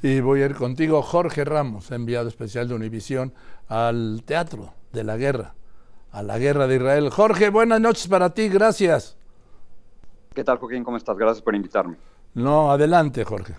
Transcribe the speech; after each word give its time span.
Y 0.00 0.20
voy 0.20 0.42
a 0.42 0.46
ir 0.46 0.54
contigo, 0.54 1.02
Jorge 1.02 1.44
Ramos, 1.44 1.90
enviado 1.90 2.28
especial 2.28 2.68
de 2.68 2.74
Univisión 2.74 3.32
al 3.66 4.22
Teatro 4.24 4.72
de 4.92 5.02
la 5.02 5.16
Guerra, 5.16 5.54
a 6.12 6.22
la 6.22 6.38
Guerra 6.38 6.68
de 6.68 6.76
Israel. 6.76 7.10
Jorge, 7.10 7.50
buenas 7.50 7.80
noches 7.80 8.06
para 8.06 8.32
ti, 8.32 8.48
gracias. 8.48 9.16
¿Qué 10.32 10.44
tal, 10.44 10.58
Joaquín? 10.58 10.84
¿Cómo 10.84 10.96
estás? 10.96 11.18
Gracias 11.18 11.42
por 11.42 11.56
invitarme. 11.56 11.96
No, 12.34 12.70
adelante, 12.70 13.24
Jorge. 13.24 13.56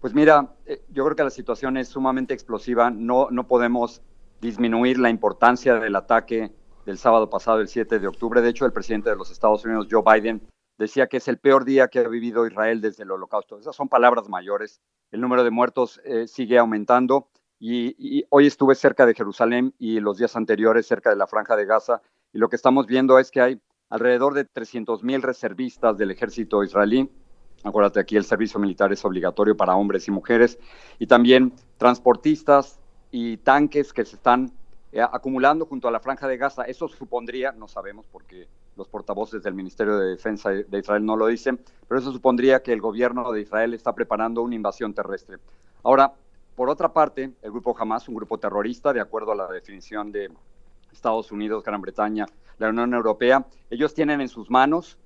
Pues 0.00 0.14
mira, 0.14 0.48
eh, 0.66 0.82
yo 0.92 1.04
creo 1.04 1.14
que 1.14 1.22
la 1.22 1.30
situación 1.30 1.76
es 1.76 1.86
sumamente 1.86 2.34
explosiva. 2.34 2.90
No, 2.90 3.28
no 3.30 3.46
podemos 3.46 4.02
disminuir 4.40 4.98
la 4.98 5.10
importancia 5.10 5.76
del 5.76 5.94
ataque 5.94 6.50
del 6.86 6.98
sábado 6.98 7.30
pasado, 7.30 7.60
el 7.60 7.68
7 7.68 8.00
de 8.00 8.08
octubre. 8.08 8.40
De 8.40 8.48
hecho, 8.48 8.66
el 8.66 8.72
presidente 8.72 9.10
de 9.10 9.16
los 9.16 9.30
Estados 9.30 9.64
Unidos, 9.64 9.86
Joe 9.88 10.02
Biden, 10.04 10.42
decía 10.78 11.08
que 11.08 11.18
es 11.18 11.28
el 11.28 11.38
peor 11.38 11.64
día 11.64 11.88
que 11.88 11.98
ha 11.98 12.08
vivido 12.08 12.46
Israel 12.46 12.80
desde 12.80 13.02
el 13.02 13.10
holocausto. 13.10 13.58
Esas 13.58 13.76
son 13.76 13.88
palabras 13.88 14.28
mayores. 14.28 14.80
El 15.10 15.20
número 15.20 15.44
de 15.44 15.50
muertos 15.50 16.00
eh, 16.04 16.26
sigue 16.26 16.58
aumentando 16.58 17.28
y, 17.58 17.96
y, 17.98 18.24
hoy 18.30 18.46
estuve 18.46 18.74
cerca 18.74 19.04
de 19.04 19.14
Jerusalén 19.14 19.74
y 19.78 20.00
los 20.00 20.18
días 20.18 20.36
anteriores 20.36 20.86
cerca 20.86 21.10
de 21.10 21.16
la 21.16 21.26
franja 21.26 21.56
de 21.56 21.66
Gaza 21.66 22.00
y 22.32 22.38
lo 22.38 22.48
que 22.48 22.56
estamos 22.56 22.86
viendo 22.86 23.18
es 23.18 23.30
que 23.30 23.40
hay 23.40 23.60
alrededor 23.88 24.34
de 24.34 24.44
300 24.44 25.02
mil 25.02 25.22
reservistas 25.22 25.96
del 25.96 26.10
ejército 26.10 26.62
israelí. 26.62 27.10
Acuérdate, 27.64 28.00
aquí 28.00 28.16
el 28.16 28.24
servicio 28.24 28.60
militar 28.60 28.92
es 28.92 29.04
obligatorio 29.04 29.56
para 29.56 29.74
hombres 29.74 30.06
y 30.06 30.10
mujeres. 30.10 30.58
Y 30.98 31.06
también 31.06 31.52
transportistas 31.76 32.78
y 33.10 33.38
tanques 33.38 33.92
que 33.92 34.04
se 34.04 34.16
están 34.16 34.52
eh, 34.92 35.00
acumulando 35.00 35.66
junto 35.66 35.88
a 35.88 35.90
la 35.90 36.00
franja 36.00 36.26
de 36.26 36.36
Gaza. 36.36 36.62
Eso 36.64 36.88
supondría, 36.88 37.52
no 37.52 37.68
sabemos 37.68 38.06
porque 38.10 38.48
los 38.76 38.88
portavoces 38.88 39.42
del 39.42 39.54
Ministerio 39.54 39.98
de 39.98 40.10
Defensa 40.10 40.50
de 40.50 40.78
Israel 40.78 41.04
no 41.04 41.16
lo 41.16 41.26
dicen, 41.26 41.60
pero 41.86 42.00
eso 42.00 42.12
supondría 42.12 42.62
que 42.62 42.72
el 42.72 42.80
gobierno 42.80 43.30
de 43.32 43.42
Israel 43.42 43.74
está 43.74 43.92
preparando 43.92 44.42
una 44.42 44.54
invasión 44.54 44.94
terrestre. 44.94 45.38
Ahora, 45.82 46.14
por 46.54 46.70
otra 46.70 46.92
parte, 46.92 47.32
el 47.42 47.50
grupo 47.50 47.76
Hamas, 47.78 48.08
un 48.08 48.14
grupo 48.14 48.38
terrorista, 48.38 48.92
de 48.92 49.00
acuerdo 49.00 49.32
a 49.32 49.36
la 49.36 49.48
definición 49.48 50.10
de 50.10 50.28
Estados 50.92 51.30
Unidos, 51.30 51.62
Gran 51.62 51.80
Bretaña, 51.80 52.26
la 52.58 52.70
Unión 52.70 52.94
Europea, 52.94 53.46
ellos 53.70 53.94
tienen 53.94 54.20
en 54.20 54.28
sus 54.28 54.50
manos 54.50 54.98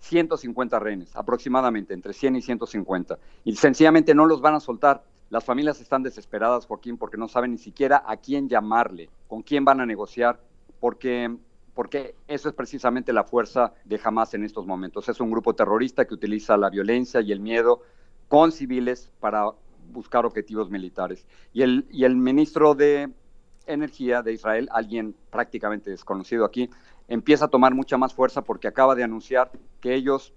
150 0.00 0.78
rehenes, 0.80 1.14
aproximadamente 1.14 1.94
entre 1.94 2.12
100 2.12 2.36
y 2.36 2.42
150, 2.42 3.18
y 3.44 3.54
sencillamente 3.54 4.14
no 4.14 4.26
los 4.26 4.40
van 4.40 4.54
a 4.54 4.60
soltar. 4.60 5.04
Las 5.32 5.44
familias 5.44 5.80
están 5.80 6.02
desesperadas, 6.02 6.66
Joaquín, 6.66 6.98
porque 6.98 7.16
no 7.16 7.26
saben 7.26 7.52
ni 7.52 7.56
siquiera 7.56 8.02
a 8.06 8.18
quién 8.18 8.50
llamarle, 8.50 9.08
con 9.28 9.40
quién 9.40 9.64
van 9.64 9.80
a 9.80 9.86
negociar, 9.86 10.38
porque, 10.78 11.34
porque 11.72 12.14
eso 12.28 12.50
es 12.50 12.54
precisamente 12.54 13.14
la 13.14 13.24
fuerza 13.24 13.72
de 13.86 13.98
Hamas 14.04 14.34
en 14.34 14.44
estos 14.44 14.66
momentos. 14.66 15.08
Es 15.08 15.20
un 15.20 15.30
grupo 15.30 15.54
terrorista 15.54 16.04
que 16.04 16.12
utiliza 16.12 16.58
la 16.58 16.68
violencia 16.68 17.22
y 17.22 17.32
el 17.32 17.40
miedo 17.40 17.80
con 18.28 18.52
civiles 18.52 19.10
para 19.20 19.46
buscar 19.90 20.26
objetivos 20.26 20.68
militares. 20.68 21.26
Y 21.54 21.62
el, 21.62 21.86
y 21.90 22.04
el 22.04 22.14
ministro 22.14 22.74
de 22.74 23.10
Energía 23.64 24.20
de 24.20 24.34
Israel, 24.34 24.68
alguien 24.70 25.16
prácticamente 25.30 25.88
desconocido 25.88 26.44
aquí, 26.44 26.68
empieza 27.08 27.46
a 27.46 27.48
tomar 27.48 27.74
mucha 27.74 27.96
más 27.96 28.12
fuerza 28.12 28.42
porque 28.42 28.68
acaba 28.68 28.94
de 28.94 29.04
anunciar 29.04 29.50
que 29.80 29.94
ellos 29.94 30.34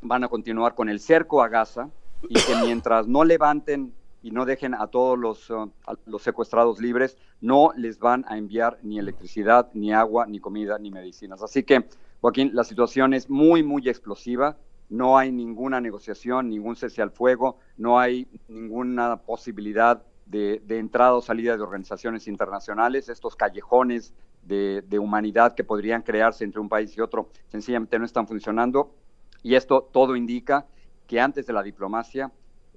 van 0.00 0.24
a 0.24 0.28
continuar 0.28 0.74
con 0.74 0.88
el 0.88 1.00
cerco 1.00 1.42
a 1.42 1.48
Gaza 1.48 1.90
y 2.30 2.34
que 2.34 2.56
mientras 2.64 3.06
no 3.06 3.24
levanten 3.24 3.92
y 4.22 4.30
no 4.30 4.44
dejen 4.44 4.74
a 4.74 4.86
todos 4.86 5.18
los, 5.18 5.50
uh, 5.50 5.70
a 5.86 5.96
los 6.06 6.22
secuestrados 6.22 6.80
libres, 6.80 7.16
no 7.40 7.72
les 7.76 7.98
van 7.98 8.24
a 8.28 8.38
enviar 8.38 8.78
ni 8.82 8.98
electricidad, 8.98 9.70
ni 9.74 9.92
agua, 9.92 10.26
ni 10.26 10.38
comida, 10.38 10.78
ni 10.78 10.90
medicinas. 10.90 11.42
Así 11.42 11.64
que, 11.64 11.86
Joaquín, 12.20 12.50
la 12.54 12.64
situación 12.64 13.14
es 13.14 13.28
muy, 13.28 13.62
muy 13.62 13.88
explosiva. 13.88 14.56
No 14.88 15.18
hay 15.18 15.32
ninguna 15.32 15.80
negociación, 15.80 16.50
ningún 16.50 16.76
cese 16.76 17.02
al 17.02 17.10
fuego, 17.10 17.58
no 17.76 17.98
hay 17.98 18.28
ninguna 18.48 19.16
posibilidad 19.16 20.02
de, 20.26 20.62
entrada 20.78 21.14
o 21.14 21.20
salida 21.20 21.56
de 21.56 21.62
organizaciones 21.62 22.26
internacionales, 22.26 23.08
estos 23.08 23.36
callejones 23.36 24.14
de, 24.42 24.98
humanidad 24.98 25.54
que 25.54 25.64
podrían 25.64 26.02
crearse 26.02 26.44
entre 26.44 26.60
un 26.60 26.68
país 26.68 26.96
y 26.96 27.00
otro, 27.00 27.30
sencillamente 27.48 27.98
no 27.98 28.04
están 28.04 28.26
funcionando. 28.26 28.94
Y 29.42 29.54
esto 29.54 29.88
todo 29.92 30.16
indica 30.16 30.66
que 31.06 31.20
antes 31.20 31.46
de 31.46 31.52
la 31.52 31.62
diplomacia, 31.62 32.32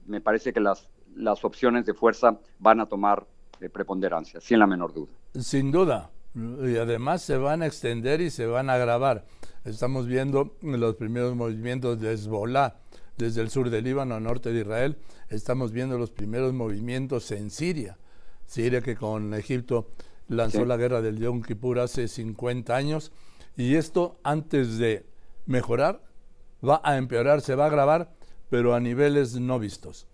me 0.05 0.21
parece 0.21 0.53
que 0.53 0.59
las, 0.59 0.89
las 1.15 1.43
opciones 1.43 1.85
de 1.85 1.93
fuerza 1.93 2.39
van 2.59 2.79
a 2.79 2.85
tomar 2.85 3.25
eh, 3.61 3.69
preponderancia, 3.69 4.39
sin 4.41 4.59
la 4.59 4.67
menor 4.67 4.93
duda. 4.93 5.11
Sin 5.33 5.71
duda. 5.71 6.11
Y 6.35 6.75
además 6.75 7.21
se 7.21 7.37
van 7.37 7.61
a 7.61 7.65
extender 7.65 8.19
y 8.21 8.29
se 8.29 8.45
van 8.45 8.69
a 8.69 8.73
agravar. 8.73 9.25
Estamos 9.63 10.05
viendo 10.05 10.53
los 10.61 10.95
primeros 10.95 11.33
movimientos 11.35 11.99
de 11.99 12.13
Hezbollah 12.13 12.75
desde 13.17 13.41
el 13.41 13.49
sur 13.49 13.69
del 13.69 13.83
Líbano, 13.83 14.19
norte 14.19 14.51
de 14.51 14.61
Israel, 14.61 14.97
estamos 15.29 15.71
viendo 15.71 15.97
los 15.97 16.11
primeros 16.11 16.53
movimientos 16.53 17.31
en 17.31 17.49
Siria. 17.49 17.97
Siria 18.45 18.81
que 18.81 18.95
con 18.95 19.33
Egipto 19.33 19.87
lanzó 20.27 20.65
la 20.65 20.77
guerra 20.77 21.01
del 21.01 21.19
Yom 21.19 21.41
Kippur 21.41 21.79
hace 21.79 22.07
50 22.07 22.75
años 22.75 23.11
y 23.55 23.75
esto 23.75 24.19
antes 24.23 24.77
de 24.77 25.05
mejorar 25.45 26.01
va 26.67 26.81
a 26.83 26.97
empeorar, 26.97 27.41
se 27.41 27.55
va 27.55 27.65
a 27.65 27.67
agravar, 27.67 28.11
pero 28.49 28.75
a 28.75 28.79
niveles 28.79 29.35
no 29.39 29.59
vistos. 29.59 30.07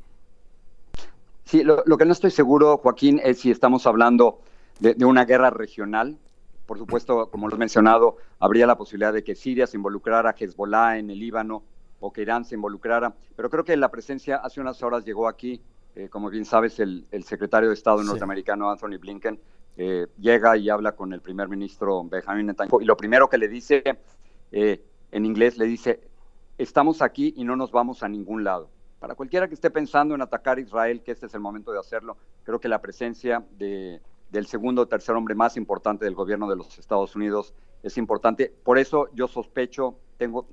Sí, 1.51 1.65
lo, 1.65 1.83
que 1.83 2.05
no 2.05 2.13
estoy 2.13 2.31
seguro, 2.31 2.77
Joaquín, 2.77 3.19
es 3.21 3.39
si 3.39 3.51
estamos 3.51 3.85
hablando 3.85 4.39
de, 4.79 4.93
de, 4.93 5.03
una 5.03 5.25
guerra 5.25 5.49
regional. 5.49 6.17
Por 6.65 6.77
supuesto, 6.77 7.29
como 7.29 7.49
lo 7.49 7.57
he 7.57 7.59
mencionado, 7.59 8.15
habría 8.39 8.65
la 8.65 8.77
posibilidad 8.77 9.11
de 9.11 9.21
que 9.21 9.35
Siria 9.35 9.67
se 9.67 9.75
involucrara 9.75 10.33
Hezbollah 10.39 10.97
en 10.97 11.09
el 11.09 11.19
Líbano 11.19 11.61
o 11.99 12.13
que 12.13 12.21
Irán 12.21 12.45
se 12.45 12.55
involucrara. 12.55 13.13
Pero 13.35 13.49
creo 13.49 13.65
que 13.65 13.75
la 13.75 13.91
presencia 13.91 14.37
hace 14.37 14.61
unas 14.61 14.81
horas 14.81 15.03
llegó 15.03 15.27
aquí, 15.27 15.59
eh, 15.93 16.07
como 16.07 16.29
bien 16.29 16.45
sabes, 16.45 16.79
el, 16.79 17.05
secretario 17.25 17.67
de 17.67 17.75
Estado 17.75 18.01
norteamericano 18.01 18.71
Anthony 18.71 18.97
Blinken 18.97 19.37
eh, 19.75 20.07
llega 20.21 20.55
y 20.55 20.69
habla 20.69 20.93
con 20.93 21.11
el 21.11 21.19
primer 21.19 21.49
ministro 21.49 22.01
Benjamin 22.05 22.45
Netanyahu 22.45 22.79
y 22.79 22.85
lo 22.85 22.95
primero 22.95 23.27
que 23.27 23.37
le 23.37 23.49
dice 23.49 23.83
eh, 24.53 24.81
en 25.11 25.25
inglés 25.25 25.57
le 25.57 25.65
dice, 25.65 25.99
estamos 26.57 27.01
aquí 27.01 27.33
y 27.35 27.43
no 27.43 27.57
nos 27.57 27.73
vamos 27.73 28.03
a 28.03 28.07
ningún 28.07 28.45
lado. 28.45 28.69
Para 29.01 29.15
cualquiera 29.15 29.47
que 29.47 29.55
esté 29.55 29.71
pensando 29.71 30.13
en 30.13 30.21
atacar 30.21 30.59
a 30.59 30.61
Israel, 30.61 31.01
que 31.01 31.11
este 31.11 31.25
es 31.25 31.33
el 31.33 31.39
momento 31.39 31.71
de 31.71 31.79
hacerlo, 31.79 32.17
creo 32.43 32.59
que 32.59 32.67
la 32.67 32.83
presencia 32.83 33.43
de, 33.57 33.99
del 34.29 34.45
segundo 34.45 34.83
o 34.83 34.87
tercer 34.87 35.15
hombre 35.15 35.33
más 35.33 35.57
importante 35.57 36.05
del 36.05 36.13
gobierno 36.13 36.47
de 36.47 36.55
los 36.55 36.77
Estados 36.77 37.15
Unidos 37.15 37.55
es 37.81 37.97
importante. 37.97 38.53
Por 38.63 38.77
eso 38.77 39.07
yo 39.15 39.27
sospecho, 39.27 39.95
tengo, 40.17 40.45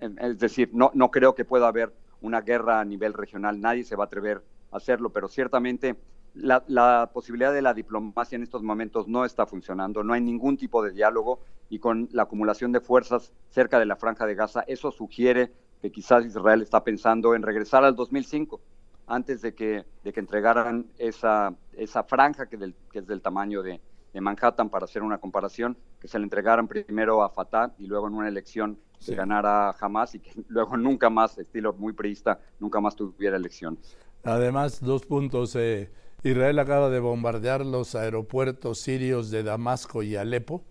es 0.00 0.38
decir, 0.38 0.70
no, 0.72 0.90
no 0.94 1.10
creo 1.10 1.34
que 1.34 1.44
pueda 1.44 1.68
haber 1.68 1.92
una 2.22 2.40
guerra 2.40 2.80
a 2.80 2.86
nivel 2.86 3.12
regional, 3.12 3.60
nadie 3.60 3.84
se 3.84 3.96
va 3.96 4.04
a 4.04 4.06
atrever 4.06 4.42
a 4.72 4.78
hacerlo, 4.78 5.10
pero 5.10 5.28
ciertamente 5.28 5.94
la, 6.32 7.10
posibilidad 7.12 7.52
de 7.52 7.60
la 7.60 7.74
diplomacia 7.74 8.36
en 8.36 8.44
estos 8.44 8.62
momentos 8.62 9.08
no 9.08 9.26
está 9.26 9.44
funcionando, 9.44 10.02
no 10.02 10.14
hay 10.14 10.22
ningún 10.22 10.56
tipo 10.56 10.82
de 10.82 10.92
diálogo 10.92 11.40
y 11.68 11.80
con 11.80 12.08
la 12.12 12.22
acumulación 12.22 12.72
de 12.72 12.80
fuerzas 12.80 13.30
cerca 13.50 13.78
de 13.78 13.84
la 13.84 13.96
franja 13.96 14.24
de 14.24 14.36
Gaza, 14.36 14.64
eso 14.66 14.90
sugiere 14.90 15.52
que 15.80 15.90
quizás 15.90 16.24
Israel 16.24 16.62
está 16.62 16.82
pensando 16.84 17.34
en 17.34 17.42
regresar 17.42 17.84
al 17.84 17.96
2005, 17.96 18.60
antes 19.06 19.42
de 19.42 19.54
que, 19.54 19.84
de 20.04 20.12
que 20.12 20.20
entregaran 20.20 20.86
esa, 20.98 21.54
esa 21.72 22.04
franja 22.04 22.46
que, 22.46 22.56
del, 22.56 22.74
que 22.92 23.00
es 23.00 23.06
del 23.06 23.20
tamaño 23.22 23.62
de, 23.62 23.80
de 24.12 24.20
Manhattan, 24.20 24.68
para 24.68 24.84
hacer 24.84 25.02
una 25.02 25.18
comparación, 25.18 25.76
que 26.00 26.08
se 26.08 26.18
le 26.18 26.24
entregaran 26.24 26.68
primero 26.68 27.22
a 27.22 27.30
Fatah 27.30 27.72
y 27.78 27.86
luego 27.86 28.08
en 28.08 28.14
una 28.14 28.28
elección 28.28 28.78
se 28.98 29.14
ganara 29.14 29.72
jamás 29.72 30.14
y 30.14 30.20
que 30.20 30.30
luego 30.48 30.76
nunca 30.76 31.10
más, 31.10 31.38
estilo 31.38 31.72
muy 31.72 31.92
priista, 31.92 32.38
nunca 32.58 32.80
más 32.80 32.94
tuviera 32.94 33.36
elecciones. 33.36 33.96
Además, 34.24 34.80
dos 34.80 35.06
puntos. 35.06 35.56
Eh, 35.56 35.90
Israel 36.22 36.58
acaba 36.58 36.90
de 36.90 37.00
bombardear 37.00 37.64
los 37.64 37.94
aeropuertos 37.94 38.80
sirios 38.80 39.30
de 39.30 39.42
Damasco 39.42 40.02
y 40.02 40.16
Alepo. 40.16 40.62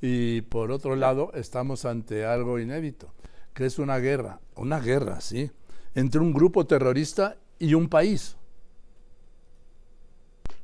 Y 0.00 0.42
por 0.42 0.70
otro 0.70 0.96
lado, 0.96 1.32
estamos 1.34 1.84
ante 1.84 2.24
algo 2.24 2.58
inédito, 2.58 3.12
que 3.58 3.66
es 3.66 3.80
una 3.80 3.98
guerra, 3.98 4.38
una 4.54 4.78
guerra, 4.78 5.20
sí, 5.20 5.50
entre 5.96 6.20
un 6.20 6.32
grupo 6.32 6.64
terrorista 6.64 7.38
y 7.58 7.74
un 7.74 7.88
país. 7.88 8.36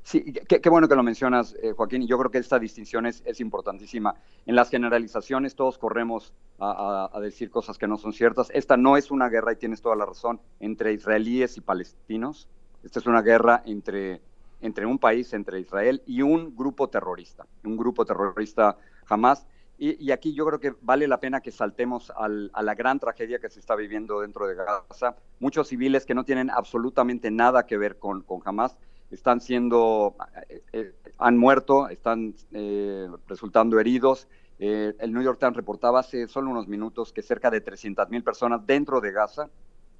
Sí, 0.04 0.32
qué, 0.32 0.70
bueno 0.70 0.86
que 0.86 0.94
lo 0.94 1.02
mencionas, 1.02 1.56
eh, 1.60 1.72
Joaquín, 1.72 2.02
y 2.02 2.06
yo 2.06 2.16
creo 2.18 2.30
que 2.30 2.38
esta 2.38 2.56
distinción 2.60 3.04
es, 3.06 3.40
importantísima. 3.40 4.14
En 4.46 4.54
las 4.54 4.70
generalizaciones 4.70 5.56
todos 5.56 5.76
corremos 5.76 6.32
a, 6.60 7.10
decir 7.20 7.50
cosas 7.50 7.78
que 7.78 7.88
no 7.88 7.96
son 7.96 8.12
ciertas. 8.12 8.48
Esta 8.54 8.76
no 8.76 8.96
es 8.96 9.10
una 9.10 9.28
guerra, 9.28 9.54
y 9.54 9.56
tienes 9.56 9.82
toda 9.82 9.96
la 9.96 10.06
razón, 10.06 10.40
entre 10.60 10.92
israelíes 10.92 11.56
y 11.56 11.62
palestinos. 11.62 12.48
Esta 12.84 13.00
es 13.00 13.06
una 13.06 13.22
guerra 13.22 13.64
entre, 13.66 14.20
entre 14.60 14.86
un 14.86 15.00
país, 15.00 15.32
entre 15.32 15.58
Israel 15.58 16.00
y 16.06 16.22
un 16.22 16.54
grupo 16.54 16.88
terrorista, 16.88 17.44
un 17.64 17.76
grupo 17.76 18.04
terrorista 18.04 18.78
jamás. 19.04 19.48
Y, 19.76 20.12
aquí 20.12 20.34
yo 20.34 20.46
creo 20.46 20.60
que 20.60 20.74
vale 20.82 21.08
la 21.08 21.18
pena 21.18 21.40
que 21.40 21.50
saltemos 21.50 22.12
a 22.16 22.28
la 22.28 22.74
gran 22.74 23.00
tragedia 23.00 23.40
que 23.40 23.50
se 23.50 23.58
está 23.58 23.74
viviendo 23.74 24.20
dentro 24.20 24.46
de 24.46 24.54
Gaza. 24.54 25.16
Muchos 25.40 25.68
civiles 25.68 26.06
que 26.06 26.14
no 26.14 26.24
tienen 26.24 26.48
absolutamente 26.48 27.30
nada 27.30 27.66
que 27.66 27.76
ver 27.76 27.98
con, 27.98 28.22
con 28.22 28.40
Hamas 28.44 28.76
están 29.10 29.40
siendo, 29.40 30.16
eh, 30.48 30.62
eh, 30.72 30.92
han 31.18 31.36
muerto, 31.36 31.88
están 31.88 32.34
eh, 32.52 33.08
resultando 33.26 33.80
heridos. 33.80 34.28
el 34.58 35.12
New 35.12 35.22
York 35.22 35.38
Times 35.40 35.56
reportaba 35.56 36.00
hace 36.00 36.28
solo 36.28 36.50
unos 36.50 36.68
minutos 36.68 37.12
que 37.12 37.22
cerca 37.22 37.50
de 37.50 37.60
300 37.60 38.08
mil 38.10 38.22
personas 38.22 38.64
dentro 38.64 39.00
de 39.00 39.12
Gaza 39.12 39.50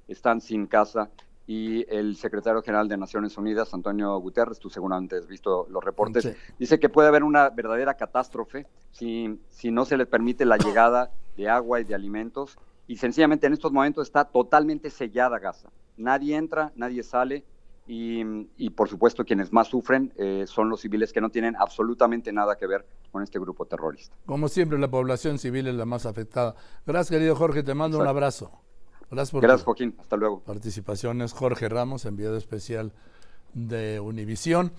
están 0.06 0.40
sin 0.40 0.66
casa 0.66 1.10
y 1.46 1.84
el 1.94 2.16
secretario 2.16 2.62
general 2.62 2.88
de 2.88 2.96
Naciones 2.96 3.36
Unidas, 3.36 3.74
Antonio 3.74 4.16
Guterres, 4.18 4.58
tú 4.58 4.70
seguramente 4.70 5.16
has 5.16 5.26
visto 5.26 5.66
los 5.68 5.84
reportes, 5.84 6.34
dice 6.58 6.80
que 6.80 6.88
puede 6.88 7.08
haber 7.08 7.22
una 7.22 7.50
verdadera 7.50 7.94
catástrofe 7.94 8.66
si, 8.92 9.38
si 9.50 9.70
no 9.70 9.84
se 9.84 9.96
le 9.96 10.06
permite 10.06 10.46
la 10.46 10.56
llegada 10.56 11.10
de 11.36 11.48
agua 11.48 11.80
y 11.80 11.84
de 11.84 11.94
alimentos. 11.94 12.58
Y 12.86 12.96
sencillamente 12.96 13.46
en 13.46 13.54
estos 13.54 13.72
momentos 13.72 14.06
está 14.06 14.24
totalmente 14.24 14.90
sellada 14.90 15.38
Gaza. 15.38 15.70
Nadie 15.96 16.36
entra, 16.36 16.72
nadie 16.76 17.02
sale. 17.02 17.44
Y, 17.86 18.24
por 18.70 18.88
supuesto 18.88 19.26
quienes 19.26 19.52
más 19.52 19.68
sufren 19.68 20.10
eh, 20.16 20.44
son 20.46 20.70
los 20.70 20.80
civiles 20.80 21.12
que 21.12 21.20
no 21.20 21.28
tienen 21.28 21.54
absolutamente 21.54 22.32
nada 22.32 22.56
que 22.56 22.66
ver 22.66 22.86
con 23.12 23.22
este 23.22 23.38
grupo 23.38 23.66
terrorista. 23.66 24.16
Como 24.24 24.48
siempre, 24.48 24.78
la 24.78 24.90
población 24.90 25.38
civil 25.38 25.66
es 25.66 25.74
la 25.74 25.84
más 25.84 26.06
afectada. 26.06 26.54
Gracias, 26.86 27.10
querido 27.10 27.36
Jorge, 27.36 27.62
te 27.62 27.74
mando 27.74 27.98
un 27.98 28.06
abrazo. 28.06 28.63
Gracias, 29.14 29.30
por 29.32 29.42
Gracias 29.42 29.64
Joaquín. 29.64 29.96
Hasta 29.98 30.16
luego. 30.16 30.40
Participación 30.40 31.22
es 31.22 31.32
Jorge 31.32 31.68
Ramos, 31.68 32.04
enviado 32.04 32.36
especial 32.36 32.92
de 33.54 34.00
Univisión. 34.00 34.72